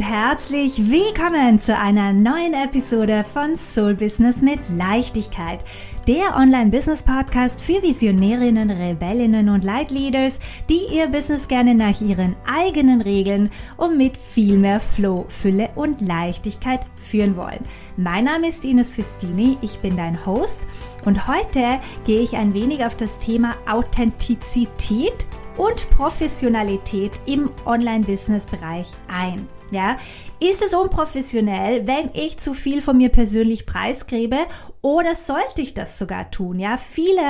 und 0.00 0.06
herzlich 0.06 0.90
willkommen 0.90 1.60
zu 1.60 1.76
einer 1.76 2.14
neuen 2.14 2.54
Episode 2.54 3.22
von 3.22 3.54
Soul 3.54 3.94
Business 3.94 4.40
mit 4.40 4.58
Leichtigkeit, 4.74 5.60
der 6.08 6.36
Online-Business-Podcast 6.36 7.62
für 7.62 7.82
Visionärinnen, 7.82 8.70
Rebellinnen 8.70 9.50
und 9.50 9.62
Leitleaders, 9.62 10.40
die 10.70 10.86
ihr 10.90 11.08
Business 11.08 11.48
gerne 11.48 11.74
nach 11.74 12.00
ihren 12.00 12.34
eigenen 12.50 13.02
Regeln 13.02 13.50
und 13.76 13.98
mit 13.98 14.16
viel 14.16 14.56
mehr 14.56 14.80
Flow, 14.80 15.26
Fülle 15.28 15.68
und 15.74 16.00
Leichtigkeit 16.00 16.80
führen 16.96 17.36
wollen. 17.36 17.60
Mein 17.98 18.24
Name 18.24 18.48
ist 18.48 18.64
Ines 18.64 18.94
Festini, 18.94 19.58
ich 19.60 19.80
bin 19.80 19.98
dein 19.98 20.24
Host 20.24 20.62
und 21.04 21.28
heute 21.28 21.78
gehe 22.06 22.22
ich 22.22 22.36
ein 22.38 22.54
wenig 22.54 22.86
auf 22.86 22.96
das 22.96 23.18
Thema 23.18 23.54
Authentizität 23.70 25.26
und 25.58 25.90
Professionalität 25.90 27.12
im 27.26 27.50
Online-Business-Bereich 27.66 28.86
ein. 29.08 29.46
Ja, 29.70 29.98
ist 30.40 30.62
es 30.62 30.74
unprofessionell, 30.74 31.86
wenn 31.86 32.10
ich 32.14 32.38
zu 32.38 32.54
viel 32.54 32.82
von 32.82 32.96
mir 32.96 33.08
persönlich 33.08 33.66
preisgebe 33.66 34.38
oder 34.82 35.14
sollte 35.14 35.62
ich 35.62 35.74
das 35.74 35.98
sogar 35.98 36.30
tun? 36.30 36.58
Ja, 36.58 36.76
viele 36.76 37.22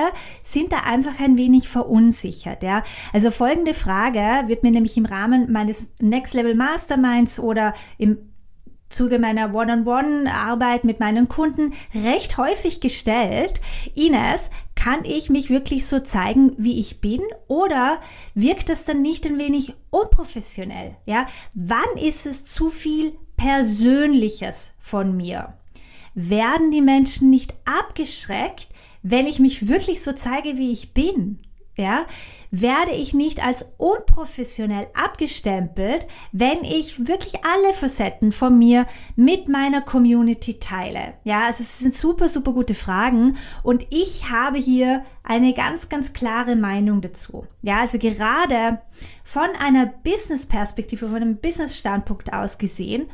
sind 0.43 0.73
da 0.73 0.79
einfach 0.79 1.21
ein 1.21 1.37
wenig 1.37 1.69
verunsichert. 1.69 2.63
Ja, 2.63 2.83
also 3.13 3.31
folgende 3.31 3.75
Frage 3.75 4.49
wird 4.49 4.63
mir 4.63 4.71
nämlich 4.71 4.97
im 4.97 5.05
Rahmen 5.05 5.53
meines 5.53 5.91
Next 6.01 6.33
Level 6.33 6.55
Masterminds 6.55 7.39
oder 7.39 7.75
im 7.99 8.19
Zuge 8.89 9.19
meiner 9.19 9.55
One-on-One-Arbeit 9.55 10.85
mit 10.85 10.99
meinen 10.99 11.29
Kunden 11.29 11.75
recht 11.95 12.37
häufig 12.39 12.81
gestellt. 12.81 13.61
Ines, 13.95 14.51
kann 14.81 15.05
ich 15.05 15.29
mich 15.29 15.51
wirklich 15.51 15.87
so 15.87 16.01
zeigen, 16.01 16.55
wie 16.57 16.79
ich 16.79 17.03
bin? 17.03 17.21
Oder 17.49 18.01
wirkt 18.35 18.71
das 18.71 18.87
dann 18.87 19.03
nicht 19.03 19.27
ein 19.27 19.39
wenig 19.39 19.75
unprofessionell? 19.91 20.97
Ja, 21.05 21.27
wann 21.53 21.99
ist 22.01 22.25
es 22.25 22.47
zu 22.47 22.71
viel 22.71 23.13
Persönliches 23.37 24.73
von 24.79 25.15
mir? 25.15 25.53
Werden 26.15 26.71
die 26.71 26.81
Menschen 26.81 27.29
nicht 27.29 27.55
abgeschreckt, 27.67 28.69
wenn 29.03 29.27
ich 29.27 29.39
mich 29.39 29.69
wirklich 29.69 30.03
so 30.03 30.15
zeige, 30.15 30.57
wie 30.57 30.73
ich 30.73 30.95
bin? 30.95 31.41
Ja, 31.77 32.05
werde 32.51 32.93
ich 32.93 33.15
nicht 33.15 33.45
als 33.45 33.73
unprofessionell 33.79 34.89
abgestempelt, 34.95 36.07
wenn 36.33 36.65
ich 36.65 37.07
wirklich 37.07 37.45
alle 37.45 37.73
Facetten 37.73 38.33
von 38.33 38.59
mir 38.59 38.87
mit 39.17 39.49
meiner 39.49 39.81
Community 39.81 40.59
teile. 40.59 41.15
Ja, 41.25 41.47
also 41.47 41.63
es 41.63 41.79
sind 41.79 41.95
super, 41.95 42.29
super 42.29 42.53
gute 42.53 42.75
Fragen 42.75 43.37
und 43.63 43.87
ich 43.91 44.31
habe 44.31 44.59
hier 44.59 45.05
eine 45.23 45.55
ganz, 45.55 45.89
ganz 45.89 46.13
klare 46.13 46.57
Meinung 46.57 47.01
dazu. 47.01 47.47
Ja, 47.63 47.81
also 47.81 47.99
gerade 47.99 48.83
von 49.25 49.49
einer 49.59 49.87
Business-Perspektive, 49.87 51.09
von 51.09 51.17
einem 51.17 51.37
Business-Standpunkt 51.37 52.33
aus 52.33 52.59
gesehen, 52.59 53.09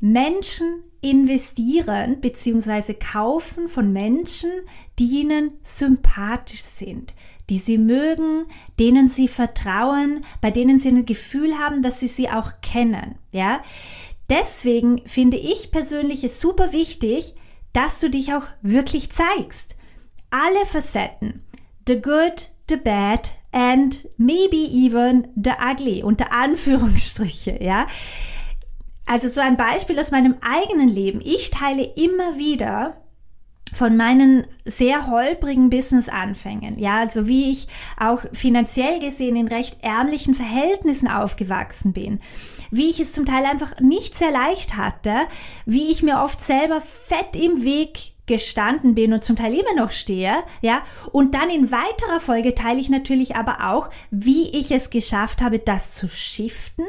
Menschen 0.00 0.84
investieren 1.00 2.20
bzw. 2.20 2.94
kaufen 2.94 3.68
von 3.68 3.92
Menschen, 3.92 4.50
die 4.98 5.20
ihnen 5.20 5.52
sympathisch 5.62 6.62
sind, 6.62 7.14
die 7.50 7.58
sie 7.58 7.78
mögen, 7.78 8.46
denen 8.78 9.08
sie 9.08 9.28
vertrauen, 9.28 10.20
bei 10.40 10.50
denen 10.50 10.78
sie 10.78 10.88
ein 10.88 11.06
Gefühl 11.06 11.58
haben, 11.58 11.82
dass 11.82 12.00
sie 12.00 12.08
sie 12.08 12.28
auch 12.28 12.52
kennen, 12.62 13.16
ja. 13.30 13.60
Deswegen 14.30 15.00
finde 15.06 15.38
ich 15.38 15.70
persönlich 15.70 16.22
es 16.22 16.40
super 16.40 16.72
wichtig, 16.72 17.34
dass 17.72 18.00
du 18.00 18.10
dich 18.10 18.34
auch 18.34 18.44
wirklich 18.60 19.10
zeigst. 19.10 19.74
Alle 20.30 20.66
Facetten. 20.66 21.44
The 21.86 22.00
good, 22.00 22.50
the 22.68 22.76
bad 22.76 23.30
and 23.52 24.06
maybe 24.18 24.56
even 24.56 25.28
the 25.34 25.52
ugly 25.58 26.02
unter 26.02 26.32
Anführungsstriche, 26.32 27.58
ja. 27.62 27.86
Also 29.06 29.28
so 29.28 29.40
ein 29.40 29.56
Beispiel 29.56 29.98
aus 29.98 30.10
meinem 30.10 30.36
eigenen 30.42 30.88
Leben. 30.88 31.22
Ich 31.24 31.50
teile 31.50 31.82
immer 31.82 32.36
wieder 32.36 33.00
von 33.72 33.96
meinen 33.96 34.46
sehr 34.64 35.08
holprigen 35.08 35.70
Business-Anfängen, 35.70 36.78
ja, 36.78 36.98
also 36.98 37.26
wie 37.26 37.50
ich 37.50 37.68
auch 37.98 38.22
finanziell 38.32 39.00
gesehen 39.00 39.36
in 39.36 39.48
recht 39.48 39.82
ärmlichen 39.82 40.34
Verhältnissen 40.34 41.08
aufgewachsen 41.08 41.92
bin, 41.92 42.20
wie 42.70 42.90
ich 42.90 43.00
es 43.00 43.12
zum 43.12 43.26
Teil 43.26 43.44
einfach 43.44 43.78
nicht 43.80 44.14
sehr 44.14 44.30
leicht 44.30 44.76
hatte, 44.76 45.14
wie 45.66 45.90
ich 45.90 46.02
mir 46.02 46.22
oft 46.22 46.42
selber 46.42 46.80
fett 46.80 47.34
im 47.34 47.64
Weg 47.64 48.12
gestanden 48.28 48.94
bin 48.94 49.12
und 49.12 49.24
zum 49.24 49.34
Teil 49.34 49.54
immer 49.54 49.74
noch 49.74 49.90
stehe, 49.90 50.34
ja, 50.60 50.82
und 51.10 51.34
dann 51.34 51.50
in 51.50 51.72
weiterer 51.72 52.20
Folge 52.20 52.54
teile 52.54 52.78
ich 52.78 52.88
natürlich 52.88 53.34
aber 53.34 53.68
auch, 53.72 53.90
wie 54.10 54.48
ich 54.50 54.70
es 54.70 54.90
geschafft 54.90 55.40
habe, 55.40 55.58
das 55.58 55.92
zu 55.92 56.08
shiften 56.08 56.84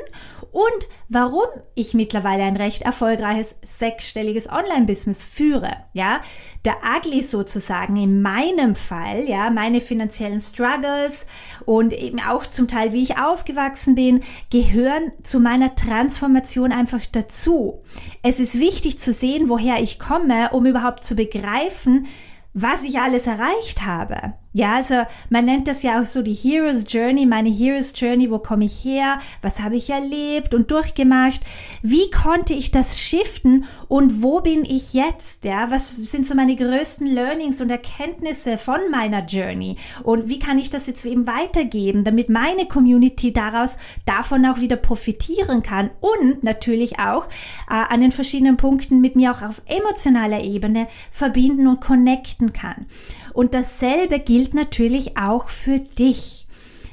und 0.51 0.88
warum 1.09 1.45
ich 1.75 1.94
mittlerweile 1.94 2.44
ein 2.44 2.57
recht 2.57 2.81
erfolgreiches 2.81 3.55
sechsstelliges 3.61 4.49
Online-Business 4.49 5.23
führe. 5.23 5.78
Ja, 5.94 6.22
der 6.66 6.78
Ugly 6.97 7.22
sozusagen 7.22 7.95
in 7.95 8.22
meinem 8.22 8.75
Fall, 8.75 9.28
ja, 9.28 9.49
meine 9.49 9.79
finanziellen 9.79 10.39
Struggles 10.41 11.28
und 11.66 11.94
eben 11.94 12.19
auch 12.19 12.47
zum 12.47 12.67
Teil, 12.67 12.94
wie 12.94 13.03
ich 13.03 13.19
aufgewachsen 13.19 13.95
bin, 13.95 14.23
gehören 14.49 15.11
zu 15.23 15.39
meiner 15.39 15.75
Transformation 15.75 16.72
einfach 16.72 17.05
dazu. 17.11 17.81
Es 18.22 18.39
ist 18.39 18.59
wichtig 18.59 18.99
zu 18.99 19.13
sehen, 19.13 19.49
woher 19.49 19.81
ich 19.81 19.99
komme, 19.99 20.49
um 20.51 20.66
überhaupt 20.66 21.05
zu 21.05 21.16
begreifen, 21.29 22.07
was 22.53 22.84
ich 22.84 23.00
alles 23.00 23.28
erreicht 23.28 23.85
habe. 23.85 24.34
Ja, 24.51 24.77
also 24.77 25.03
man 25.29 25.45
nennt 25.45 25.67
das 25.67 25.83
ja 25.83 26.01
auch 26.01 26.07
so 26.07 26.23
die 26.23 26.33
Hero's 26.33 26.83
Journey, 26.87 27.27
meine 27.27 27.51
Hero's 27.51 27.93
Journey, 27.95 28.31
wo 28.31 28.39
komme 28.39 28.65
ich 28.65 28.83
her, 28.83 29.19
was 29.43 29.59
habe 29.59 29.75
ich 29.75 29.91
erlebt 29.91 30.55
und 30.55 30.71
durchgemacht, 30.71 31.41
wie 31.83 32.09
konnte 32.09 32.55
ich 32.55 32.71
das 32.71 32.99
shiften 32.99 33.65
und 33.87 34.23
wo 34.23 34.41
bin 34.41 34.65
ich 34.65 34.95
jetzt, 34.95 35.45
ja, 35.45 35.69
was 35.69 35.93
sind 35.97 36.25
so 36.25 36.33
meine 36.33 36.55
größten 36.55 37.05
Learnings 37.05 37.61
und 37.61 37.69
Erkenntnisse 37.69 38.57
von 38.57 38.79
meiner 38.89 39.23
Journey? 39.23 39.77
Und 40.03 40.29
wie 40.29 40.39
kann 40.39 40.57
ich 40.57 40.71
das 40.71 40.87
jetzt 40.87 41.05
eben 41.05 41.27
weitergeben, 41.27 42.03
damit 42.03 42.29
meine 42.29 42.66
Community 42.66 43.31
daraus 43.31 43.77
davon 44.07 44.47
auch 44.47 44.61
wieder 44.61 44.77
profitieren 44.77 45.61
kann? 45.61 45.91
Und 45.99 46.43
natürlich 46.43 46.97
auch 46.97 47.27
äh, 47.69 47.75
an 47.87 48.01
den 48.01 48.11
verschiedenen 48.11 48.57
Punkten 48.57 48.99
mit 48.99 49.16
mir 49.16 49.31
auch 49.31 49.43
auf 49.43 49.61
emotionaler 49.67 50.41
Ebene 50.41 50.87
verbinden 51.11 51.67
und 51.67 51.81
connecten 51.81 52.51
kann. 52.51 52.87
Und 53.33 53.53
dasselbe 53.53 54.19
gilt 54.19 54.38
natürlich 54.53 55.17
auch 55.17 55.50
für 55.50 55.79
dich. 55.79 56.47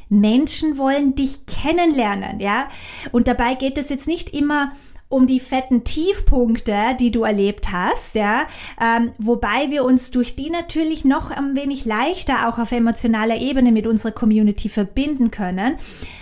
Menschen 0.08 0.78
wollen 0.78 1.14
dich 1.14 1.46
kennenlernen, 1.46 2.40
ja? 2.40 2.68
Und 3.12 3.26
dabei 3.26 3.54
geht 3.54 3.78
es 3.78 3.88
jetzt 3.88 4.06
nicht 4.06 4.30
immer 4.30 4.72
um 5.08 5.26
die 5.26 5.38
fetten 5.38 5.84
Tiefpunkte, 5.84 6.96
die 6.98 7.12
du 7.12 7.22
erlebt 7.22 7.70
hast, 7.70 8.16
ja, 8.16 8.46
ähm, 8.80 9.12
wobei 9.18 9.70
wir 9.70 9.84
uns 9.84 10.10
durch 10.10 10.34
die 10.34 10.50
natürlich 10.50 11.04
noch 11.04 11.30
ein 11.30 11.54
wenig 11.54 11.84
leichter 11.84 12.48
auch 12.48 12.58
auf 12.58 12.72
emotionaler 12.72 13.36
Ebene 13.40 13.70
mit 13.70 13.86
unserer 13.86 14.10
Community 14.10 14.68
verbinden 14.68 15.30
können, 15.30 15.76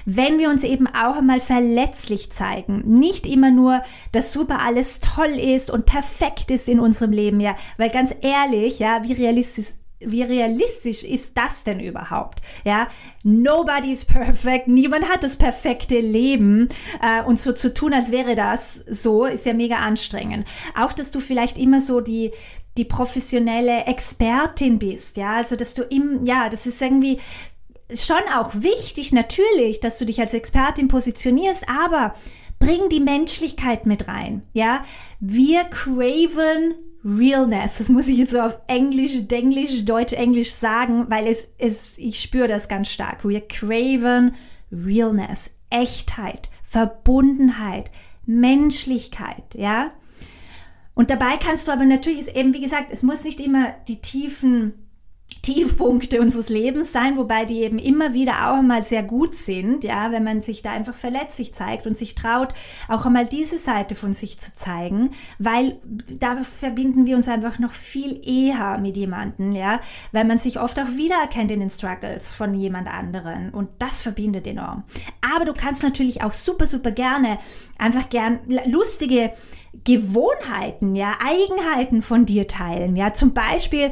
wenn 0.05 0.39
wir 0.39 0.51
uns 0.51 0.65
eben 0.65 0.87
auch 0.87 1.17
einmal 1.17 1.41
verletzlich 1.41 2.31
zeigen. 2.31 2.83
Nicht 2.99 3.27
immer 3.27 3.51
nur, 3.51 3.83
dass 4.13 4.33
super 4.33 4.61
alles 4.61 5.01
toll 5.01 5.41
ist 5.41 5.71
und 5.71 5.87
perfekt 5.87 6.51
ist 6.51 6.69
in 6.69 6.79
unserem 6.79 7.13
Leben, 7.13 7.41
ja, 7.41 7.57
weil 7.79 7.89
ganz 7.89 8.15
ehrlich, 8.21 8.81
ja, 8.81 9.03
wie 9.03 9.15
realistisch 9.15 9.73
wie 10.07 10.23
realistisch 10.23 11.03
ist 11.03 11.37
das 11.37 11.65
denn 11.65 11.81
überhaupt? 11.81 12.41
Ja, 12.65 12.89
nobody 13.23 13.93
is 13.93 14.05
perfect, 14.05 14.69
niemand 14.69 15.09
hat 15.09 15.23
das 15.23 15.37
perfekte 15.37 16.01
Leben 16.01 16.69
äh, 17.03 17.23
und 17.23 17.41
so 17.41 17.53
zu 17.53 17.73
tun, 17.73 17.95
als 17.95 18.11
wäre 18.11 18.35
das 18.35 18.77
so, 18.77 19.25
ist 19.25 19.47
ja 19.47 19.55
mega 19.55 19.77
anstrengend. 19.77 20.47
Auch, 20.79 20.93
dass 20.93 21.11
du 21.11 21.21
vielleicht 21.21 21.59
immer 21.59 21.81
so 21.81 22.01
die 22.01 22.33
die 22.77 22.85
professionelle 22.85 23.85
Expertin 23.87 24.81
bist, 24.81 25.17
ja, 25.17 25.37
also 25.37 25.55
dass 25.55 25.75
du 25.75 25.83
im, 25.83 26.25
ja, 26.27 26.49
das 26.49 26.67
ist 26.67 26.83
irgendwie 26.83 27.21
schon 27.95 28.17
auch 28.35 28.53
wichtig 28.55 29.13
natürlich, 29.13 29.81
dass 29.81 29.99
du 29.99 30.07
dich 30.07 30.21
als 30.21 30.35
Expertin 30.35 30.89
positionierst, 30.89 31.69
aber 31.69 32.15
bring 32.59 32.89
die 32.89 33.01
Menschlichkeit 33.01 33.87
mit 33.87 34.09
rein, 34.09 34.43
ja. 34.53 34.85
Wir 35.21 35.65
craven 35.65 36.75
Realness. 37.05 37.79
Das 37.79 37.89
muss 37.91 38.09
ich 38.09 38.17
jetzt 38.17 38.33
so 38.33 38.41
auf 38.41 38.59
Englisch, 38.67 39.29
Denglisch, 39.29 39.85
Deutsch, 39.85 40.15
Englisch 40.15 40.53
sagen, 40.53 41.07
weil 41.09 41.27
es, 41.27 41.49
es, 41.59 41.99
ich 41.99 42.21
spüre 42.21 42.49
das 42.49 42.69
ganz 42.69 42.89
stark. 42.89 43.29
Wir 43.29 43.47
craven 43.47 44.35
Realness, 44.73 45.51
Echtheit, 45.71 46.51
Verbundenheit, 46.63 47.91
Menschlichkeit, 48.27 49.45
ja. 49.55 49.93
Und 50.95 51.11
dabei 51.11 51.37
kannst 51.37 51.69
du 51.69 51.73
aber 51.73 51.85
natürlich, 51.85 52.21
ist 52.21 52.37
eben 52.37 52.55
wie 52.55 52.61
gesagt, 52.61 52.87
es 52.91 53.03
muss 53.03 53.25
nicht 53.25 53.41
immer 53.41 53.75
die 53.89 54.01
tiefen 54.01 54.84
Tiefpunkte 55.45 56.23
unseres 56.23 56.49
Lebens 56.49 56.91
sein, 56.91 57.19
wobei 57.19 57.45
die 57.45 57.63
eben 57.63 57.79
immer 57.79 58.15
wieder 58.15 58.51
auch 58.51 58.59
einmal 58.59 58.83
sehr 58.83 59.03
gut 59.03 59.37
sind, 59.37 59.85
ja, 59.85 60.11
wenn 60.11 60.25
man 60.25 60.41
sich 60.41 60.63
da 60.63 60.73
einfach 60.73 60.95
verletzlich 60.95 61.53
zeigt 61.53 61.87
und 61.87 61.99
sich 61.99 62.15
traut, 62.15 62.55
auch 62.89 63.05
einmal 63.05 63.27
diese 63.27 63.59
Seite 63.59 63.95
von 63.95 64.15
sich 64.15 64.41
zu 64.41 64.55
zeigen, 64.55 65.11
weil 65.39 65.79
da 66.19 66.37
verbinden 66.37 67.05
wir 67.05 67.17
uns 67.17 67.29
einfach 67.29 67.59
noch 67.59 67.73
viel 67.73 68.27
eher 68.27 68.79
mit 68.79 68.97
jemanden, 68.97 69.53
ja, 69.53 69.81
weil 70.13 70.25
man 70.25 70.39
sich 70.39 70.61
oft 70.61 70.79
auch 70.81 70.97
wiedererkennt 70.97 71.51
in 71.51 71.61
den 71.61 71.71
Struggles 71.71 72.33
von 72.33 72.55
jemand 72.55 72.89
anderen 72.89 73.51
und 73.51 73.69
das 73.79 74.01
verbindet 74.01 74.47
enorm. 74.47 74.85
Aber 75.35 75.45
du 75.45 75.53
kannst 75.53 75.83
natürlich 75.83 76.23
auch 76.23 76.33
super, 76.33 76.65
super 76.65 76.91
gerne 76.91 77.39
einfach 77.77 78.09
gern 78.09 78.41
lustige 78.67 79.33
Gewohnheiten, 79.85 80.95
ja, 80.95 81.13
Eigenheiten 81.23 82.01
von 82.01 82.25
dir 82.25 82.49
teilen, 82.49 82.97
ja, 82.97 83.13
zum 83.13 83.35
Beispiel 83.35 83.91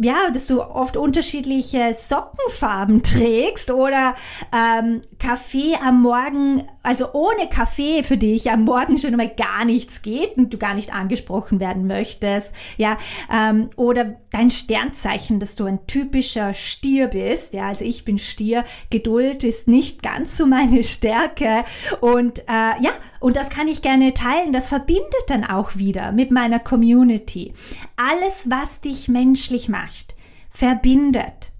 ja, 0.00 0.30
dass 0.32 0.46
du 0.46 0.62
oft 0.62 0.96
unterschiedliche 0.96 1.94
Sockenfarben 1.94 3.02
trägst 3.02 3.70
oder 3.70 4.14
ähm, 4.52 5.02
Kaffee 5.18 5.74
am 5.84 6.02
Morgen, 6.02 6.62
also 6.82 7.12
ohne 7.12 7.48
Kaffee 7.48 8.02
für 8.02 8.16
dich 8.16 8.50
am 8.50 8.64
Morgen 8.64 8.96
schon 8.96 9.10
einmal 9.10 9.34
gar 9.34 9.64
nichts 9.64 10.02
geht 10.02 10.36
und 10.36 10.54
du 10.54 10.58
gar 10.58 10.74
nicht 10.74 10.94
angesprochen 10.94 11.58
werden 11.58 11.86
möchtest, 11.86 12.54
ja, 12.76 12.96
ähm, 13.32 13.70
oder 13.76 14.16
dein 14.30 14.50
Sternzeichen, 14.50 15.40
dass 15.40 15.56
du 15.56 15.64
ein 15.64 15.86
typischer 15.86 16.54
Stier 16.54 17.08
bist, 17.08 17.52
ja, 17.52 17.68
also 17.68 17.84
ich 17.84 18.04
bin 18.04 18.18
Stier, 18.18 18.64
Geduld 18.90 19.42
ist 19.42 19.66
nicht 19.66 20.02
ganz 20.02 20.36
so 20.36 20.46
meine 20.46 20.82
Stärke. 20.82 21.64
Und 22.00 22.40
äh, 22.40 22.82
ja, 22.82 22.90
und 23.20 23.36
das 23.36 23.50
kann 23.50 23.66
ich 23.66 23.82
gerne 23.82 24.14
teilen, 24.14 24.52
das 24.52 24.68
verbindet 24.68 25.08
dann 25.26 25.44
auch 25.44 25.76
wieder 25.76 26.12
mit 26.12 26.30
meiner 26.30 26.60
Community. 26.60 27.52
Alles, 27.96 28.48
was 28.48 28.80
dich 28.80 29.08
menschlich 29.08 29.68
macht, 29.68 29.87
verbindet. 30.50 31.52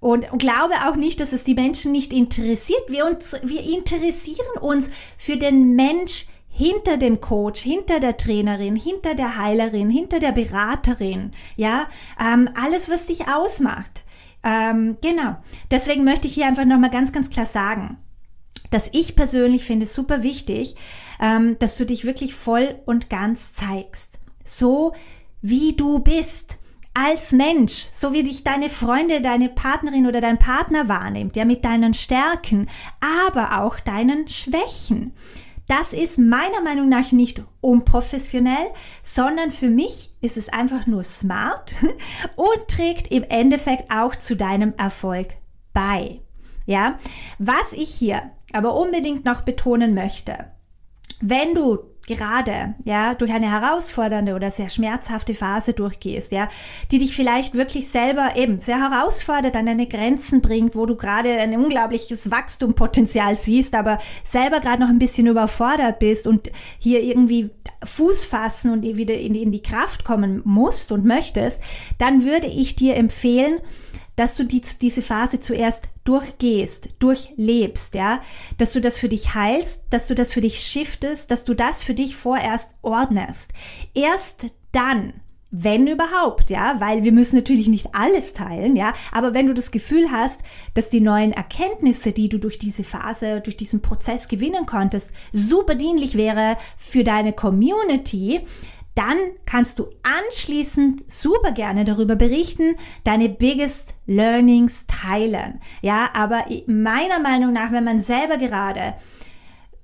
Und, 0.00 0.26
glaube 0.38 0.74
auch 0.86 0.96
nicht, 0.96 1.18
dass 1.20 1.32
es 1.32 1.42
die 1.42 1.54
Menschen 1.54 1.90
nicht 1.90 2.12
interessiert. 2.12 2.82
Wir, 2.88 3.04
uns, 3.04 3.34
wir 3.42 3.62
interessieren 3.64 4.58
uns 4.60 4.90
für 5.16 5.36
den 5.36 5.74
Mensch 5.74 6.26
hinter 6.48 6.96
dem 6.96 7.20
Coach, 7.20 7.60
hinter 7.60 8.00
der 8.00 8.16
Trainerin, 8.16 8.76
hinter 8.76 9.14
der 9.14 9.38
Heilerin, 9.38 9.90
hinter 9.90 10.20
der 10.20 10.32
Beraterin. 10.32 11.32
Ja, 11.56 11.88
ähm, 12.20 12.48
alles, 12.54 12.88
was 12.88 13.06
dich 13.06 13.28
ausmacht. 13.28 14.04
Ähm, 14.44 14.96
genau. 15.00 15.36
Deswegen 15.70 16.04
möchte 16.04 16.26
ich 16.26 16.34
hier 16.34 16.46
einfach 16.46 16.64
nochmal 16.64 16.90
ganz, 16.90 17.12
ganz 17.12 17.30
klar 17.30 17.46
sagen, 17.46 17.98
dass 18.70 18.90
ich 18.92 19.16
persönlich 19.16 19.64
finde 19.64 19.84
es 19.84 19.94
super 19.94 20.22
wichtig, 20.22 20.76
ähm, 21.20 21.58
dass 21.58 21.76
du 21.76 21.84
dich 21.84 22.04
wirklich 22.04 22.34
voll 22.34 22.80
und 22.86 23.10
ganz 23.10 23.52
zeigst. 23.52 24.20
So 24.44 24.94
wie 25.40 25.74
du 25.76 26.00
bist 26.00 26.57
als 26.98 27.32
Mensch, 27.32 27.88
so 27.94 28.12
wie 28.12 28.24
dich 28.24 28.42
deine 28.42 28.70
Freunde, 28.70 29.20
deine 29.20 29.48
Partnerin 29.48 30.06
oder 30.06 30.20
dein 30.20 30.38
Partner 30.38 30.88
wahrnimmt, 30.88 31.36
ja, 31.36 31.44
mit 31.44 31.64
deinen 31.64 31.94
Stärken, 31.94 32.68
aber 33.24 33.62
auch 33.62 33.78
deinen 33.78 34.26
Schwächen. 34.26 35.12
Das 35.68 35.92
ist 35.92 36.18
meiner 36.18 36.62
Meinung 36.64 36.88
nach 36.88 37.12
nicht 37.12 37.42
unprofessionell, 37.60 38.72
sondern 39.02 39.50
für 39.50 39.68
mich 39.68 40.14
ist 40.22 40.36
es 40.36 40.48
einfach 40.48 40.86
nur 40.86 41.04
smart 41.04 41.74
und 42.36 42.68
trägt 42.68 43.12
im 43.12 43.22
Endeffekt 43.22 43.92
auch 43.92 44.16
zu 44.16 44.34
deinem 44.34 44.72
Erfolg 44.76 45.28
bei. 45.72 46.20
Ja, 46.66 46.98
was 47.38 47.72
ich 47.72 47.90
hier 47.90 48.22
aber 48.52 48.74
unbedingt 48.74 49.24
noch 49.24 49.42
betonen 49.42 49.94
möchte, 49.94 50.50
wenn 51.20 51.54
du 51.54 51.78
gerade, 52.08 52.74
ja, 52.84 53.14
durch 53.14 53.32
eine 53.32 53.50
herausfordernde 53.50 54.34
oder 54.34 54.50
sehr 54.50 54.70
schmerzhafte 54.70 55.34
Phase 55.34 55.72
durchgehst, 55.72 56.32
ja, 56.32 56.48
die 56.90 56.98
dich 56.98 57.14
vielleicht 57.14 57.54
wirklich 57.54 57.88
selber 57.88 58.30
eben 58.36 58.58
sehr 58.58 58.78
herausfordert, 58.78 59.54
an 59.54 59.66
deine 59.66 59.86
Grenzen 59.86 60.40
bringt, 60.40 60.74
wo 60.74 60.86
du 60.86 60.96
gerade 60.96 61.30
ein 61.30 61.56
unglaubliches 61.56 62.30
Wachstumpotenzial 62.30 63.36
siehst, 63.36 63.74
aber 63.74 63.98
selber 64.24 64.60
gerade 64.60 64.82
noch 64.82 64.88
ein 64.88 64.98
bisschen 64.98 65.26
überfordert 65.26 65.98
bist 65.98 66.26
und 66.26 66.50
hier 66.78 67.02
irgendwie 67.02 67.50
Fuß 67.84 68.24
fassen 68.24 68.72
und 68.72 68.82
wieder 68.82 69.14
in 69.14 69.34
die, 69.34 69.42
in 69.42 69.52
die 69.52 69.62
Kraft 69.62 70.04
kommen 70.04 70.42
musst 70.44 70.90
und 70.90 71.04
möchtest, 71.04 71.60
dann 71.98 72.24
würde 72.24 72.46
ich 72.46 72.74
dir 72.74 72.96
empfehlen, 72.96 73.60
dass 74.18 74.34
du 74.34 74.44
die, 74.44 74.60
diese 74.80 75.00
Phase 75.00 75.38
zuerst 75.38 75.84
durchgehst, 76.04 76.88
durchlebst, 76.98 77.94
ja, 77.94 78.20
dass 78.56 78.72
du 78.72 78.80
das 78.80 78.98
für 78.98 79.08
dich 79.08 79.34
heilst, 79.34 79.84
dass 79.90 80.08
du 80.08 80.14
das 80.16 80.32
für 80.32 80.40
dich 80.40 80.60
shiftest, 80.60 81.30
dass 81.30 81.44
du 81.44 81.54
das 81.54 81.82
für 81.82 81.94
dich 81.94 82.16
vorerst 82.16 82.70
ordnest. 82.82 83.52
Erst 83.94 84.46
dann, 84.72 85.14
wenn 85.50 85.86
überhaupt, 85.86 86.50
ja, 86.50 86.76
weil 86.80 87.04
wir 87.04 87.12
müssen 87.12 87.36
natürlich 87.36 87.68
nicht 87.68 87.94
alles 87.94 88.32
teilen, 88.32 88.74
ja, 88.74 88.92
aber 89.12 89.34
wenn 89.34 89.46
du 89.46 89.54
das 89.54 89.70
Gefühl 89.70 90.10
hast, 90.10 90.40
dass 90.74 90.90
die 90.90 91.00
neuen 91.00 91.32
Erkenntnisse, 91.32 92.10
die 92.12 92.28
du 92.28 92.38
durch 92.38 92.58
diese 92.58 92.82
Phase, 92.84 93.40
durch 93.40 93.56
diesen 93.56 93.80
Prozess 93.82 94.26
gewinnen 94.26 94.66
konntest, 94.66 95.12
super 95.32 95.76
dienlich 95.76 96.16
wäre 96.16 96.56
für 96.76 97.04
deine 97.04 97.32
Community, 97.32 98.40
dann 98.98 99.16
kannst 99.46 99.78
du 99.78 99.86
anschließend 100.02 101.04
super 101.10 101.52
gerne 101.52 101.84
darüber 101.84 102.16
berichten, 102.16 102.74
deine 103.04 103.28
biggest 103.28 103.94
learnings 104.06 104.86
teilen. 104.88 105.60
Ja, 105.82 106.08
aber 106.14 106.46
meiner 106.66 107.20
Meinung 107.20 107.52
nach, 107.52 107.70
wenn 107.70 107.84
man 107.84 108.00
selber 108.00 108.38
gerade 108.38 108.94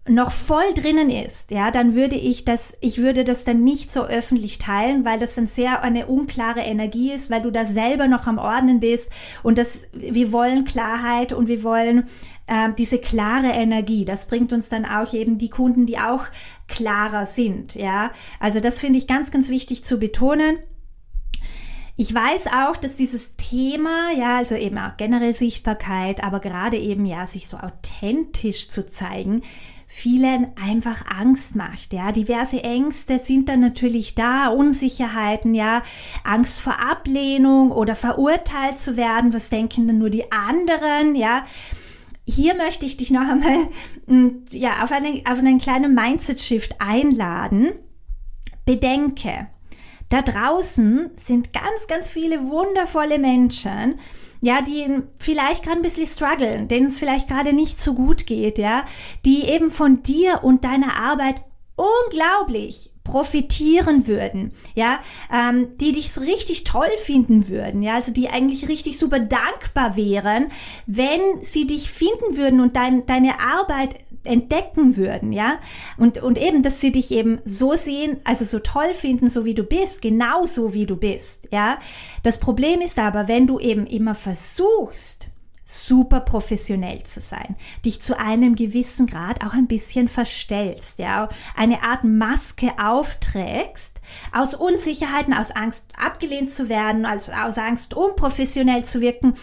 noch 0.06 0.32
voll 0.32 0.74
drinnen 0.74 1.08
ist, 1.08 1.50
ja, 1.50 1.70
dann 1.70 1.94
würde 1.94 2.16
ich 2.16 2.44
das, 2.44 2.76
ich 2.80 2.98
würde 2.98 3.24
das 3.24 3.44
dann 3.44 3.64
nicht 3.64 3.90
so 3.90 4.04
öffentlich 4.04 4.58
teilen, 4.58 5.04
weil 5.06 5.18
das 5.18 5.34
dann 5.34 5.46
sehr 5.46 5.82
eine 5.82 6.06
unklare 6.06 6.60
Energie 6.60 7.12
ist, 7.12 7.30
weil 7.30 7.40
du 7.40 7.50
da 7.50 7.64
selber 7.64 8.06
noch 8.06 8.26
am 8.26 8.36
Ordnen 8.36 8.80
bist 8.80 9.10
und 9.42 9.56
das, 9.56 9.84
wir 9.92 10.30
wollen 10.30 10.64
Klarheit 10.64 11.32
und 11.32 11.48
wir 11.48 11.62
wollen 11.62 12.06
äh, 12.46 12.68
diese 12.76 12.98
klare 12.98 13.52
Energie. 13.52 14.04
Das 14.04 14.26
bringt 14.26 14.52
uns 14.52 14.68
dann 14.68 14.84
auch 14.84 15.14
eben 15.14 15.38
die 15.38 15.48
Kunden, 15.48 15.86
die 15.86 15.98
auch 15.98 16.26
klarer 16.68 17.24
sind. 17.24 17.74
Ja, 17.74 18.10
also 18.40 18.60
das 18.60 18.78
finde 18.78 18.98
ich 18.98 19.06
ganz, 19.06 19.30
ganz 19.30 19.48
wichtig 19.48 19.84
zu 19.84 19.98
betonen. 19.98 20.58
Ich 21.96 22.12
weiß 22.12 22.48
auch, 22.48 22.76
dass 22.76 22.96
dieses 22.96 23.36
Thema, 23.36 24.10
ja, 24.18 24.38
also 24.38 24.56
eben 24.56 24.76
auch 24.78 24.96
generell 24.96 25.32
Sichtbarkeit, 25.32 26.24
aber 26.24 26.40
gerade 26.40 26.76
eben 26.76 27.06
ja, 27.06 27.24
sich 27.26 27.46
so 27.46 27.56
authentisch 27.56 28.68
zu 28.68 28.84
zeigen, 28.84 29.42
vielen 29.96 30.48
einfach 30.60 31.04
Angst 31.06 31.54
macht. 31.54 31.92
Ja, 31.92 32.10
diverse 32.10 32.64
Ängste 32.64 33.20
sind 33.20 33.48
dann 33.48 33.60
natürlich 33.60 34.16
da, 34.16 34.48
Unsicherheiten, 34.48 35.54
ja, 35.54 35.82
Angst 36.24 36.60
vor 36.60 36.80
Ablehnung 36.80 37.70
oder 37.70 37.94
verurteilt 37.94 38.80
zu 38.80 38.96
werden. 38.96 39.32
Was 39.32 39.50
denken 39.50 39.86
denn 39.86 39.98
nur 39.98 40.10
die 40.10 40.32
anderen? 40.32 41.14
Ja, 41.14 41.44
hier 42.26 42.56
möchte 42.56 42.84
ich 42.84 42.96
dich 42.96 43.12
noch 43.12 43.20
einmal 43.20 43.68
mm, 44.06 44.44
ja, 44.50 44.82
auf, 44.82 44.90
eine, 44.90 45.22
auf 45.30 45.38
einen 45.38 45.58
kleinen 45.58 45.94
Mindset-Shift 45.94 46.80
einladen. 46.80 47.70
Bedenke, 48.64 49.46
da 50.08 50.22
draußen 50.22 51.12
sind 51.16 51.52
ganz, 51.52 51.86
ganz 51.86 52.10
viele 52.10 52.40
wundervolle 52.50 53.20
Menschen, 53.20 54.00
ja, 54.44 54.60
die 54.60 54.86
vielleicht 55.18 55.62
gerade 55.62 55.78
ein 55.78 55.82
bisschen 55.82 56.06
strugglen, 56.06 56.68
denen 56.68 56.86
es 56.86 56.98
vielleicht 56.98 57.28
gerade 57.28 57.54
nicht 57.54 57.80
so 57.80 57.94
gut 57.94 58.26
geht, 58.26 58.58
ja, 58.58 58.84
die 59.24 59.44
eben 59.48 59.70
von 59.70 60.02
dir 60.02 60.40
und 60.42 60.64
deiner 60.64 60.98
Arbeit 61.00 61.36
unglaublich 61.76 62.90
profitieren 63.04 64.06
würden, 64.06 64.52
ja, 64.74 64.98
ähm, 65.32 65.76
die 65.78 65.92
dich 65.92 66.12
so 66.12 66.20
richtig 66.20 66.64
toll 66.64 66.90
finden 66.98 67.48
würden, 67.48 67.82
ja, 67.82 67.94
also 67.94 68.12
die 68.12 68.28
eigentlich 68.28 68.68
richtig 68.68 68.98
super 68.98 69.18
dankbar 69.18 69.96
wären, 69.96 70.50
wenn 70.86 71.20
sie 71.42 71.66
dich 71.66 71.90
finden 71.90 72.36
würden 72.36 72.60
und 72.60 72.76
dein, 72.76 73.06
deine 73.06 73.40
Arbeit 73.40 73.94
entdecken 74.24 74.96
würden, 74.96 75.32
ja, 75.32 75.58
und, 75.96 76.18
und 76.22 76.38
eben, 76.38 76.62
dass 76.62 76.80
sie 76.80 76.92
dich 76.92 77.10
eben 77.10 77.40
so 77.44 77.74
sehen, 77.74 78.18
also 78.24 78.44
so 78.44 78.58
toll 78.58 78.94
finden, 78.94 79.28
so 79.28 79.44
wie 79.44 79.54
du 79.54 79.64
bist, 79.64 80.02
genauso 80.02 80.74
wie 80.74 80.86
du 80.86 80.96
bist, 80.96 81.48
ja. 81.50 81.78
Das 82.22 82.38
Problem 82.38 82.80
ist 82.80 82.98
aber, 82.98 83.28
wenn 83.28 83.46
du 83.46 83.58
eben 83.58 83.86
immer 83.86 84.14
versuchst, 84.14 85.28
super 85.64 86.20
professionell 86.20 87.02
zu 87.04 87.20
sein, 87.20 87.56
dich 87.84 88.02
zu 88.02 88.18
einem 88.18 88.54
gewissen 88.54 89.06
Grad 89.06 89.42
auch 89.42 89.54
ein 89.54 89.66
bisschen 89.66 90.08
verstellst, 90.08 90.98
ja, 90.98 91.28
eine 91.56 91.82
Art 91.82 92.04
Maske 92.04 92.72
aufträgst, 92.82 94.00
aus 94.32 94.54
Unsicherheiten, 94.54 95.32
aus 95.32 95.50
Angst 95.50 95.92
abgelehnt 95.96 96.52
zu 96.52 96.68
werden, 96.68 97.06
aus, 97.06 97.30
aus 97.30 97.56
Angst 97.56 97.94
unprofessionell 97.94 98.84
zu 98.84 99.00
wirken, 99.00 99.34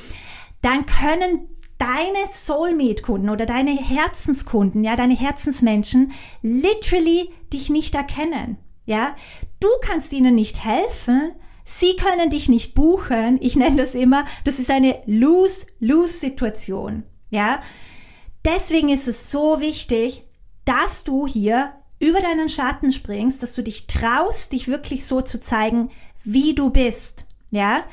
dann 0.61 0.85
können 0.85 1.47
deine 1.81 2.31
Soulmate-Kunden 2.31 3.29
oder 3.29 3.47
deine 3.47 3.71
Herzenskunden, 3.71 4.83
ja, 4.83 4.95
deine 4.95 5.17
Herzensmenschen 5.17 6.11
literally 6.43 7.31
dich 7.51 7.71
nicht 7.71 7.95
erkennen, 7.95 8.57
ja. 8.85 9.15
Du 9.59 9.67
kannst 9.81 10.13
ihnen 10.13 10.35
nicht 10.35 10.63
helfen, 10.63 11.33
Sie 11.63 11.95
können 11.95 12.29
dich 12.29 12.49
nicht 12.49 12.75
buchen. 12.75 13.37
Ich 13.41 13.55
nenne 13.55 13.77
das 13.77 13.95
immer, 13.95 14.25
das 14.43 14.59
ist 14.59 14.69
eine 14.69 15.01
Lose-Lose-Situation. 15.05 17.03
Ja? 17.29 17.61
Deswegen 18.43 18.89
ist 18.89 19.07
es 19.07 19.31
so 19.31 19.61
wichtig, 19.61 20.25
dass 20.65 21.05
du 21.05 21.27
hier 21.27 21.71
über 21.99 22.19
deinen 22.19 22.49
Schatten 22.49 22.91
springst, 22.91 23.41
dass 23.41 23.55
du 23.55 23.63
dich 23.63 23.87
traust, 23.87 24.51
dich 24.51 24.67
wirklich 24.67 25.05
so 25.05 25.21
zu 25.21 25.39
zeigen, 25.39 25.91
wie 26.25 26.53
du 26.55 26.71
bist. 26.71 27.25
Ja? 27.51 27.85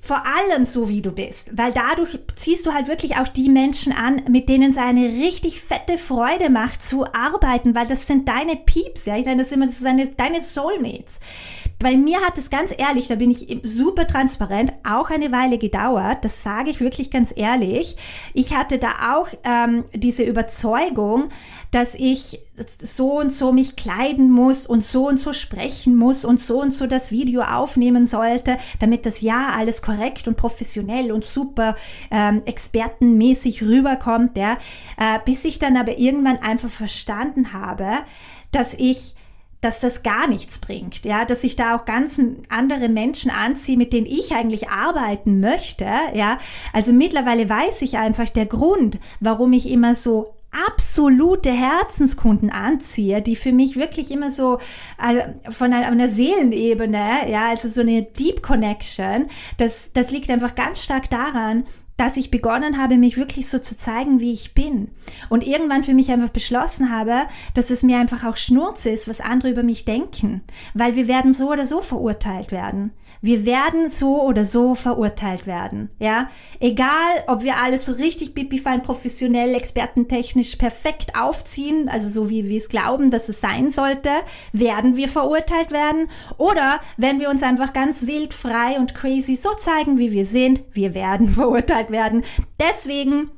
Vor 0.00 0.22
allem 0.26 0.64
so, 0.64 0.88
wie 0.88 1.02
du 1.02 1.12
bist, 1.12 1.56
weil 1.56 1.72
dadurch 1.72 2.18
ziehst 2.34 2.66
du 2.66 2.72
halt 2.72 2.88
wirklich 2.88 3.16
auch 3.18 3.28
die 3.28 3.48
Menschen 3.48 3.92
an, 3.92 4.22
mit 4.28 4.48
denen 4.48 4.70
es 4.70 4.76
eine 4.76 5.08
richtig 5.08 5.60
fette 5.60 5.98
Freude 5.98 6.50
macht 6.50 6.84
zu 6.84 7.04
arbeiten, 7.12 7.74
weil 7.74 7.86
das 7.86 8.06
sind 8.06 8.28
deine 8.28 8.56
Peeps, 8.56 9.06
ja, 9.06 9.16
ich 9.16 9.26
immer, 9.26 9.66
das 9.66 9.78
sind 9.80 10.18
deine 10.18 10.40
Soulmates. 10.40 11.20
Bei 11.78 11.94
mir 11.94 12.22
hat 12.22 12.38
es 12.38 12.48
ganz 12.48 12.72
ehrlich, 12.76 13.08
da 13.08 13.16
bin 13.16 13.30
ich 13.30 13.60
super 13.62 14.06
transparent, 14.06 14.72
auch 14.88 15.10
eine 15.10 15.30
Weile 15.30 15.58
gedauert. 15.58 16.24
Das 16.24 16.42
sage 16.42 16.70
ich 16.70 16.80
wirklich 16.80 17.10
ganz 17.10 17.34
ehrlich. 17.36 17.96
Ich 18.32 18.56
hatte 18.56 18.78
da 18.78 18.88
auch 19.14 19.28
ähm, 19.44 19.84
diese 19.92 20.22
Überzeugung, 20.22 21.28
dass 21.72 21.94
ich 21.94 22.40
so 22.80 23.18
und 23.18 23.30
so 23.30 23.52
mich 23.52 23.76
kleiden 23.76 24.30
muss 24.30 24.66
und 24.66 24.82
so 24.82 25.06
und 25.06 25.20
so 25.20 25.34
sprechen 25.34 25.96
muss 25.96 26.24
und 26.24 26.40
so 26.40 26.62
und 26.62 26.72
so 26.72 26.86
das 26.86 27.10
Video 27.10 27.42
aufnehmen 27.42 28.06
sollte, 28.06 28.56
damit 28.80 29.04
das 29.04 29.20
ja 29.20 29.50
alles 29.54 29.82
korrekt 29.82 30.28
und 30.28 30.38
professionell 30.38 31.12
und 31.12 31.26
super 31.26 31.76
ähm, 32.10 32.40
expertenmäßig 32.46 33.62
rüberkommt, 33.62 34.38
ja, 34.38 34.54
äh, 34.96 35.18
bis 35.26 35.44
ich 35.44 35.58
dann 35.58 35.76
aber 35.76 35.98
irgendwann 35.98 36.38
einfach 36.38 36.70
verstanden 36.70 37.52
habe, 37.52 37.86
dass 38.50 38.72
ich 38.72 39.15
dass 39.60 39.80
das 39.80 40.02
gar 40.02 40.28
nichts 40.28 40.58
bringt, 40.58 41.04
ja, 41.04 41.24
dass 41.24 41.44
ich 41.44 41.56
da 41.56 41.76
auch 41.76 41.84
ganz 41.84 42.20
andere 42.48 42.88
Menschen 42.88 43.30
anziehe, 43.30 43.76
mit 43.76 43.92
denen 43.92 44.06
ich 44.06 44.34
eigentlich 44.34 44.68
arbeiten 44.68 45.40
möchte, 45.40 45.86
ja. 46.14 46.38
Also 46.72 46.92
mittlerweile 46.92 47.48
weiß 47.48 47.82
ich 47.82 47.98
einfach 47.98 48.28
der 48.28 48.46
Grund, 48.46 48.98
warum 49.20 49.52
ich 49.52 49.70
immer 49.70 49.94
so 49.94 50.36
absolute 50.66 51.50
Herzenskunden 51.50 52.50
anziehe, 52.50 53.20
die 53.20 53.36
für 53.36 53.52
mich 53.52 53.76
wirklich 53.76 54.10
immer 54.10 54.30
so 54.30 54.58
äh, 55.02 55.50
von 55.50 55.72
einer, 55.72 55.86
einer, 55.86 56.08
Seelenebene, 56.08 57.30
ja, 57.30 57.48
also 57.50 57.68
so 57.68 57.82
eine 57.82 58.02
Deep 58.02 58.42
Connection, 58.42 59.26
das, 59.58 59.92
das 59.92 60.10
liegt 60.10 60.30
einfach 60.30 60.54
ganz 60.54 60.82
stark 60.82 61.10
daran, 61.10 61.64
dass 61.96 62.16
ich 62.16 62.30
begonnen 62.30 62.78
habe, 62.78 62.98
mich 62.98 63.16
wirklich 63.16 63.48
so 63.48 63.58
zu 63.58 63.76
zeigen, 63.76 64.20
wie 64.20 64.32
ich 64.32 64.54
bin. 64.54 64.88
Und 65.28 65.46
irgendwann 65.46 65.82
für 65.82 65.94
mich 65.94 66.10
einfach 66.10 66.28
beschlossen 66.28 66.90
habe, 66.90 67.22
dass 67.54 67.70
es 67.70 67.82
mir 67.82 67.98
einfach 67.98 68.24
auch 68.24 68.36
Schnurz 68.36 68.86
ist, 68.86 69.08
was 69.08 69.20
andere 69.20 69.50
über 69.50 69.62
mich 69.62 69.84
denken. 69.84 70.42
Weil 70.74 70.94
wir 70.96 71.08
werden 71.08 71.32
so 71.32 71.50
oder 71.50 71.66
so 71.66 71.80
verurteilt 71.80 72.52
werden. 72.52 72.92
Wir 73.20 73.46
werden 73.46 73.88
so 73.88 74.22
oder 74.22 74.44
so 74.44 74.74
verurteilt 74.74 75.46
werden. 75.46 75.90
Ja, 75.98 76.28
egal, 76.60 77.24
ob 77.26 77.42
wir 77.42 77.56
alles 77.56 77.86
so 77.86 77.92
richtig 77.92 78.34
bipifein, 78.34 78.82
professionell, 78.82 79.54
expertentechnisch 79.54 80.56
perfekt 80.56 81.18
aufziehen, 81.18 81.88
also 81.88 82.10
so 82.10 82.30
wie 82.30 82.48
wir 82.48 82.58
es 82.58 82.68
glauben, 82.68 83.10
dass 83.10 83.28
es 83.28 83.40
sein 83.40 83.70
sollte, 83.70 84.10
werden 84.52 84.96
wir 84.96 85.08
verurteilt 85.08 85.70
werden. 85.70 86.08
Oder 86.36 86.80
wenn 86.96 87.20
wir 87.20 87.30
uns 87.30 87.42
einfach 87.42 87.72
ganz 87.72 88.06
wild, 88.06 88.34
frei 88.34 88.78
und 88.78 88.94
crazy 88.94 89.36
so 89.36 89.52
zeigen, 89.54 89.98
wie 89.98 90.12
wir 90.12 90.26
sind, 90.26 90.62
wir 90.72 90.94
werden 90.94 91.28
verurteilt 91.30 91.90
werden. 91.90 92.24
Deswegen, 92.60 93.30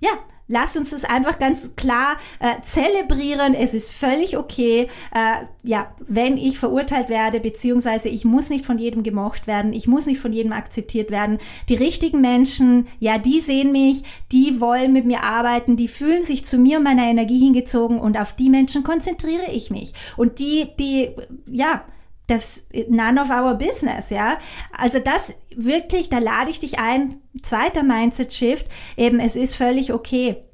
ja, 0.00 0.10
Lasst 0.48 0.76
uns 0.78 0.90
das 0.90 1.04
einfach 1.04 1.38
ganz 1.38 1.76
klar 1.76 2.16
äh, 2.40 2.60
zelebrieren. 2.62 3.54
Es 3.54 3.74
ist 3.74 3.90
völlig 3.90 4.38
okay, 4.38 4.88
äh, 5.14 5.44
ja, 5.62 5.92
wenn 6.06 6.38
ich 6.38 6.58
verurteilt 6.58 7.10
werde, 7.10 7.38
beziehungsweise 7.38 8.08
ich 8.08 8.24
muss 8.24 8.48
nicht 8.48 8.64
von 8.64 8.78
jedem 8.78 9.02
gemocht 9.02 9.46
werden, 9.46 9.74
ich 9.74 9.86
muss 9.86 10.06
nicht 10.06 10.20
von 10.20 10.32
jedem 10.32 10.52
akzeptiert 10.52 11.10
werden. 11.10 11.38
Die 11.68 11.74
richtigen 11.74 12.22
Menschen, 12.22 12.88
ja, 12.98 13.18
die 13.18 13.40
sehen 13.40 13.72
mich, 13.72 14.02
die 14.32 14.58
wollen 14.60 14.94
mit 14.94 15.04
mir 15.04 15.22
arbeiten, 15.22 15.76
die 15.76 15.88
fühlen 15.88 16.22
sich 16.22 16.46
zu 16.46 16.56
mir 16.56 16.78
und 16.78 16.84
meiner 16.84 17.04
Energie 17.04 17.38
hingezogen 17.38 18.00
und 18.00 18.18
auf 18.18 18.34
die 18.34 18.48
Menschen 18.48 18.82
konzentriere 18.82 19.50
ich 19.52 19.70
mich. 19.70 19.92
Und 20.16 20.38
die, 20.38 20.68
die, 20.78 21.10
ja, 21.46 21.84
das 22.28 22.66
none 22.88 23.20
of 23.20 23.30
our 23.30 23.54
business, 23.54 24.10
ja. 24.10 24.38
Also 24.76 25.00
das 25.00 25.34
wirklich, 25.56 26.08
da 26.08 26.18
lade 26.18 26.50
ich 26.50 26.60
dich 26.60 26.78
ein, 26.78 27.20
zweiter 27.42 27.82
Mindset 27.82 28.32
Shift, 28.32 28.66
eben 28.96 29.18
es 29.18 29.34
ist 29.34 29.56
völlig 29.56 29.92
okay 29.92 30.44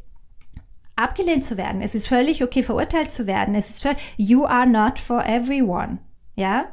abgelehnt 0.96 1.44
zu 1.44 1.56
werden. 1.56 1.82
Es 1.82 1.94
ist 1.94 2.06
völlig 2.06 2.42
okay 2.42 2.62
verurteilt 2.62 3.12
zu 3.12 3.26
werden. 3.26 3.54
Es 3.54 3.68
ist 3.68 3.82
völlig, 3.82 3.98
you 4.16 4.44
are 4.44 4.66
not 4.66 4.98
for 4.98 5.24
everyone, 5.26 5.98
ja. 6.36 6.66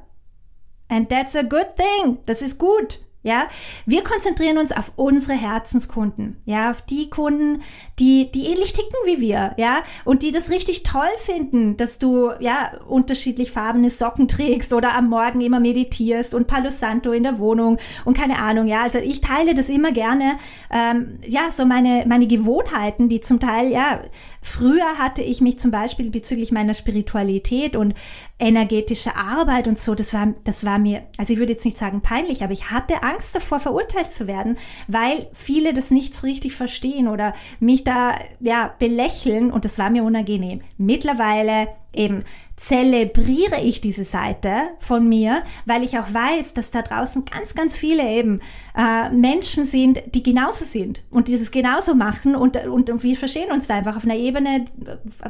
And 0.88 1.10
that's 1.10 1.36
a 1.36 1.42
good 1.42 1.76
thing. 1.76 2.20
Das 2.26 2.42
ist 2.42 2.60
gut. 2.60 3.04
Ja, 3.24 3.48
wir 3.86 4.04
konzentrieren 4.04 4.58
uns 4.58 4.72
auf 4.72 4.94
unsere 4.96 5.38
Herzenskunden, 5.38 6.42
ja, 6.46 6.72
auf 6.72 6.82
die 6.82 7.08
Kunden, 7.08 7.62
die, 8.00 8.32
die 8.32 8.48
ähnlich 8.48 8.74
ticken 8.74 8.98
wie 9.06 9.22
wir, 9.22 9.54
ja, 9.58 9.84
und 10.06 10.24
die 10.24 10.32
das 10.32 10.50
richtig 10.50 10.82
toll 10.82 11.04
finden, 11.20 11.78
dass 11.78 12.00
du, 12.00 12.32
ja, 12.40 12.72
unterschiedlich 12.88 13.52
farbene 13.52 13.92
Socken 13.92 14.28
trägst 14.28 14.74
oder 14.74 14.98
am 14.98 15.10
Morgen 15.10 15.40
immer 15.42 15.60
meditierst 15.60 16.34
und 16.34 16.48
Palo 16.48 16.72
Santo 16.72 17.12
in 17.12 17.22
der 17.22 17.38
Wohnung 17.38 17.78
und 18.06 18.18
keine 18.18 18.40
Ahnung, 18.40 18.66
ja, 18.66 18.82
also 18.82 18.98
ich 18.98 19.22
teile 19.22 19.54
das 19.54 19.70
immer 19.70 19.92
gerne, 19.92 20.40
ähm, 20.72 21.20
ja, 21.24 21.52
so 21.52 21.64
meine, 21.64 22.06
meine 22.08 22.26
Gewohnheiten, 22.26 23.08
die 23.08 23.22
zum 23.22 23.40
Teil, 23.40 23.72
ja, 23.72 24.02
Früher 24.42 24.98
hatte 24.98 25.22
ich 25.22 25.40
mich 25.40 25.60
zum 25.60 25.70
Beispiel 25.70 26.10
bezüglich 26.10 26.52
meiner 26.52 26.74
Spiritualität 26.74 27.76
und 27.76 27.94
energetischer 28.40 29.16
Arbeit 29.16 29.68
und 29.68 29.78
so, 29.78 29.94
das 29.94 30.14
war, 30.14 30.34
das 30.44 30.66
war 30.66 30.80
mir, 30.80 31.04
also 31.18 31.32
ich 31.32 31.40
würde 31.40 31.54
jetzt 31.54 31.66
nicht 31.66 31.78
sagen 31.78 32.02
peinlich, 32.02 32.44
aber 32.44 32.54
ich 32.54 32.72
hatte 32.72 33.04
Angst 33.04 33.36
davor, 33.36 33.60
verurteilt 33.60 34.12
zu 34.12 34.26
werden, 34.26 34.58
weil 34.88 35.28
viele 35.34 35.74
das 35.74 35.92
nicht 35.92 36.16
so 36.16 36.26
richtig 36.26 36.54
verstehen 36.54 37.08
oder 37.08 37.34
mich 37.60 37.84
da, 37.84 38.16
ja, 38.40 38.74
belächeln 38.80 39.52
und 39.52 39.64
das 39.64 39.78
war 39.78 39.92
mir 39.92 40.04
unangenehm. 40.04 40.62
Mittlerweile 40.78 41.68
eben 41.94 42.24
zelebriere 42.62 43.60
ich 43.60 43.82
diese 43.82 44.04
Seite 44.04 44.52
von 44.78 45.10
mir, 45.10 45.42
weil 45.66 45.82
ich 45.84 45.98
auch 45.98 46.14
weiß, 46.14 46.54
dass 46.54 46.70
da 46.70 46.84
draußen 46.84 47.26
ganz, 47.26 47.56
ganz 47.56 47.76
viele 47.76 48.08
eben 48.08 48.40
äh, 48.78 49.10
Menschen 49.10 49.66
sind, 49.66 50.00
die 50.14 50.22
genauso 50.22 50.64
sind 50.64 51.02
und 51.10 51.28
dieses 51.28 51.50
genauso 51.50 51.96
machen 51.96 52.36
und, 52.36 52.64
und, 52.68 52.92
und 52.92 53.02
wir 53.02 53.16
verstehen 53.16 53.52
uns 53.52 53.66
da 53.66 53.78
einfach 53.78 53.98
auf 53.98 54.06
einer 54.06 54.16
Ebene, 54.16 54.66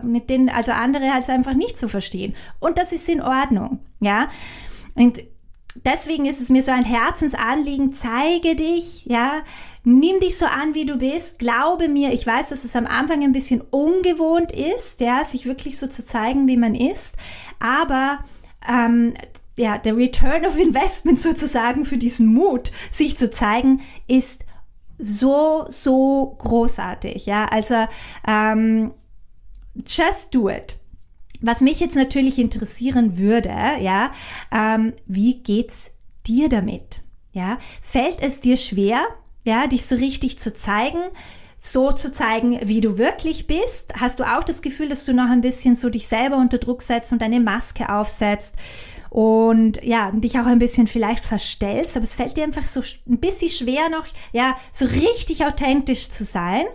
mit 0.03 0.29
denen 0.29 0.49
also 0.49 0.73
andere 0.73 1.13
halt 1.13 1.29
einfach 1.29 1.53
nicht 1.53 1.79
so 1.79 1.87
verstehen. 1.87 2.35
Und 2.59 2.77
das 2.77 2.91
ist 2.91 3.07
in 3.07 3.21
Ordnung, 3.21 3.79
ja. 4.01 4.27
Und 4.95 5.19
deswegen 5.75 6.25
ist 6.25 6.41
es 6.41 6.49
mir 6.49 6.63
so 6.63 6.71
ein 6.71 6.83
Herzensanliegen, 6.83 7.93
zeige 7.93 8.55
dich, 8.55 9.05
ja, 9.05 9.41
nimm 9.83 10.19
dich 10.19 10.37
so 10.37 10.45
an, 10.45 10.73
wie 10.73 10.85
du 10.85 10.97
bist, 10.97 11.39
glaube 11.39 11.87
mir, 11.87 12.13
ich 12.13 12.25
weiß, 12.25 12.49
dass 12.49 12.63
es 12.63 12.75
am 12.75 12.85
Anfang 12.85 13.23
ein 13.23 13.31
bisschen 13.31 13.61
ungewohnt 13.61 14.51
ist, 14.51 14.99
ja, 14.99 15.23
sich 15.23 15.45
wirklich 15.45 15.77
so 15.77 15.87
zu 15.87 16.05
zeigen, 16.05 16.47
wie 16.47 16.57
man 16.57 16.75
ist, 16.75 17.15
aber 17.59 18.19
ähm, 18.67 19.13
ja, 19.57 19.77
der 19.77 19.95
Return 19.95 20.45
of 20.45 20.59
Investment 20.59 21.21
sozusagen 21.21 21.85
für 21.85 21.97
diesen 21.97 22.27
Mut, 22.27 22.71
sich 22.91 23.17
zu 23.17 23.31
zeigen, 23.31 23.81
ist 24.07 24.45
so, 24.97 25.65
so 25.69 26.35
großartig, 26.39 27.25
ja, 27.25 27.45
also 27.45 27.87
ähm, 28.27 28.91
just 29.85 30.35
do 30.35 30.49
it. 30.49 30.77
Was 31.41 31.61
mich 31.61 31.79
jetzt 31.79 31.95
natürlich 31.95 32.37
interessieren 32.37 33.17
würde, 33.17 33.49
ja, 33.79 34.11
ähm, 34.51 34.93
wie 35.07 35.41
geht's 35.41 35.91
dir 36.27 36.49
damit? 36.49 37.01
Ja, 37.33 37.57
fällt 37.81 38.21
es 38.21 38.41
dir 38.41 38.57
schwer, 38.57 39.01
ja, 39.45 39.67
dich 39.67 39.85
so 39.85 39.95
richtig 39.95 40.37
zu 40.37 40.53
zeigen, 40.53 41.01
so 41.57 41.91
zu 41.91 42.11
zeigen, 42.11 42.59
wie 42.67 42.81
du 42.81 42.97
wirklich 42.97 43.47
bist? 43.47 43.93
Hast 43.99 44.19
du 44.19 44.23
auch 44.23 44.43
das 44.43 44.61
Gefühl, 44.61 44.89
dass 44.89 45.05
du 45.05 45.13
noch 45.13 45.29
ein 45.29 45.41
bisschen 45.41 45.75
so 45.75 45.89
dich 45.89 46.07
selber 46.07 46.37
unter 46.37 46.57
Druck 46.57 46.81
setzt 46.81 47.11
und 47.11 47.21
deine 47.21 47.39
Maske 47.39 47.89
aufsetzt 47.89 48.55
und 49.11 49.83
ja, 49.83 50.11
dich 50.11 50.39
auch 50.39 50.45
ein 50.45 50.59
bisschen 50.59 50.87
vielleicht 50.87 51.23
verstellst, 51.23 51.95
aber 51.95 52.03
es 52.03 52.15
fällt 52.15 52.37
dir 52.37 52.43
einfach 52.43 52.63
so 52.63 52.81
ein 53.07 53.19
bisschen 53.19 53.49
schwer 53.49 53.89
noch, 53.89 54.05
ja, 54.31 54.55
so 54.71 54.85
richtig 54.85 55.45
authentisch 55.45 56.09
zu 56.09 56.23
sein? 56.23 56.65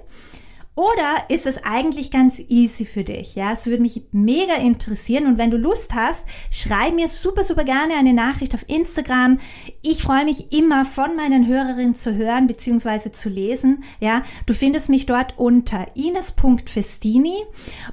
Oder 0.76 1.24
ist 1.30 1.46
es 1.46 1.64
eigentlich 1.64 2.10
ganz 2.10 2.38
easy 2.38 2.84
für 2.84 3.02
dich? 3.02 3.34
Ja, 3.34 3.54
es 3.54 3.64
würde 3.64 3.80
mich 3.80 4.02
mega 4.12 4.56
interessieren. 4.56 5.26
Und 5.26 5.38
wenn 5.38 5.50
du 5.50 5.56
Lust 5.56 5.94
hast, 5.94 6.26
schreib 6.50 6.94
mir 6.94 7.08
super, 7.08 7.42
super 7.42 7.64
gerne 7.64 7.94
eine 7.94 8.12
Nachricht 8.12 8.54
auf 8.54 8.68
Instagram. 8.68 9.38
Ich 9.80 10.02
freue 10.02 10.26
mich 10.26 10.52
immer 10.52 10.84
von 10.84 11.16
meinen 11.16 11.46
Hörerinnen 11.46 11.94
zu 11.94 12.14
hören 12.14 12.46
bzw. 12.46 13.10
zu 13.10 13.30
lesen. 13.30 13.84
Ja, 14.00 14.22
du 14.44 14.52
findest 14.52 14.90
mich 14.90 15.06
dort 15.06 15.38
unter 15.38 15.86
ines.festini. 15.96 17.38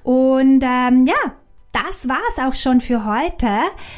Und 0.04 0.62
ähm, 0.62 1.06
ja, 1.06 1.38
das 1.74 2.08
war's 2.08 2.38
auch 2.40 2.54
schon 2.54 2.82
für 2.82 3.04
heute. 3.04 3.50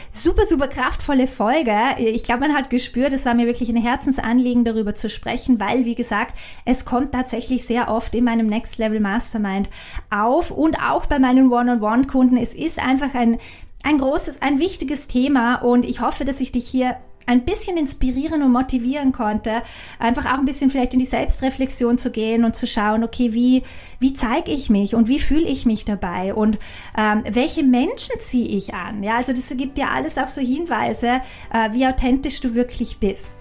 Super, 0.09 0.45
super 0.45 0.69
kraftvolle 0.69 1.27
Folge. 1.27 1.75
Ich 1.97 2.23
glaube, 2.23 2.41
man 2.41 2.55
hat 2.55 2.69
gespürt, 2.69 3.11
es 3.11 3.25
war 3.25 3.33
mir 3.33 3.47
wirklich 3.47 3.67
ein 3.67 3.75
Herzensanliegen, 3.75 4.63
darüber 4.63 4.95
zu 4.95 5.09
sprechen, 5.09 5.59
weil, 5.59 5.83
wie 5.83 5.93
gesagt, 5.93 6.33
es 6.63 6.85
kommt 6.85 7.11
tatsächlich 7.11 7.65
sehr 7.65 7.89
oft 7.89 8.15
in 8.15 8.23
meinem 8.23 8.47
Next 8.47 8.77
Level 8.77 9.01
Mastermind 9.01 9.69
auf 10.09 10.51
und 10.51 10.79
auch 10.81 11.05
bei 11.05 11.19
meinen 11.19 11.51
One-on-One-Kunden. 11.51 12.37
Es 12.37 12.53
ist 12.53 12.81
einfach 12.81 13.13
ein, 13.13 13.39
ein 13.83 13.97
großes, 13.97 14.41
ein 14.41 14.57
wichtiges 14.59 15.07
Thema 15.07 15.55
und 15.55 15.85
ich 15.85 15.99
hoffe, 15.99 16.23
dass 16.23 16.39
ich 16.39 16.53
dich 16.53 16.65
hier 16.67 16.95
ein 17.25 17.45
bisschen 17.45 17.77
inspirieren 17.77 18.43
und 18.43 18.51
motivieren 18.51 19.11
konnte, 19.11 19.61
einfach 19.99 20.25
auch 20.25 20.39
ein 20.39 20.45
bisschen 20.45 20.69
vielleicht 20.69 20.93
in 20.93 20.99
die 20.99 21.05
Selbstreflexion 21.05 21.97
zu 21.97 22.11
gehen 22.11 22.45
und 22.45 22.55
zu 22.55 22.67
schauen, 22.67 23.03
okay, 23.03 23.33
wie, 23.33 23.63
wie 23.99 24.13
zeige 24.13 24.51
ich 24.51 24.69
mich 24.69 24.95
und 24.95 25.07
wie 25.07 25.19
fühle 25.19 25.47
ich 25.47 25.65
mich 25.65 25.85
dabei 25.85 26.33
und 26.33 26.59
ähm, 26.97 27.23
welche 27.29 27.63
Menschen 27.63 28.19
ziehe 28.19 28.47
ich 28.47 28.73
an? 28.73 29.03
Ja, 29.03 29.17
also 29.17 29.33
das 29.33 29.49
gibt 29.57 29.77
dir 29.77 29.89
alles 29.91 30.17
auch 30.17 30.29
so 30.29 30.41
Hinweise, 30.41 31.21
äh, 31.53 31.71
wie 31.71 31.87
authentisch 31.87 32.39
du 32.41 32.53
wirklich 32.55 32.97
bist. 32.97 33.37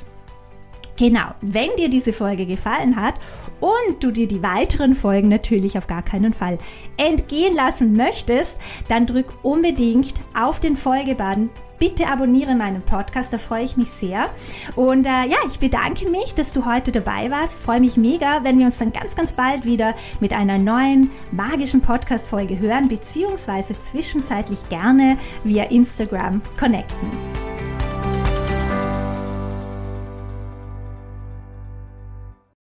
Genau, 0.97 1.27
wenn 1.41 1.71
dir 1.77 1.89
diese 1.89 2.13
Folge 2.13 2.47
gefallen 2.47 2.95
hat 2.95 3.15
und 3.61 4.03
du 4.03 4.13
dir 4.13 4.29
die 4.29 4.45
weiteren 4.45 4.95
Folgen 4.95 5.29
natürlich 5.29 5.77
auf 5.77 5.89
gar 5.89 6.03
keinen 6.03 6.33
Fall 6.33 6.59
entgehen 6.97 7.55
lassen 7.57 7.97
möchtest, 7.97 8.59
dann 8.89 9.07
drück 9.07 9.35
unbedingt 9.43 10.15
auf 10.39 10.61
den 10.61 10.77
Folgebutton 10.77 11.51
Bitte 11.85 12.07
abonniere 12.07 12.55
meinen 12.55 12.81
Podcast, 12.81 13.35
da 13.35 13.37
freue 13.37 13.63
ich 13.63 13.77
mich 13.77 13.91
sehr. 13.91 14.31
Und 14.75 15.05
äh, 15.05 15.29
ja, 15.29 15.37
ich 15.47 15.59
bedanke 15.59 16.09
mich, 16.09 16.35
dass 16.35 16.55
du 16.55 16.65
heute 16.65 16.93
dabei 16.93 17.31
warst. 17.31 17.61
Freue 17.61 17.79
mich 17.79 17.99
mega, 17.99 18.43
wenn 18.43 18.59
wir 18.59 18.65
uns 18.65 18.79
dann 18.79 18.91
ganz, 18.91 19.15
ganz 19.15 19.33
bald 19.33 19.67
wieder 19.67 19.95
mit 20.19 20.33
einer 20.33 20.57
neuen 20.57 21.11
magischen 21.31 21.83
Podcast-Folge 21.83 22.59
hören, 22.59 22.89
beziehungsweise 22.89 23.79
zwischenzeitlich 23.79 24.67
gerne 24.71 25.19
via 25.45 25.65
Instagram 25.65 26.41
connecten. 26.59 27.11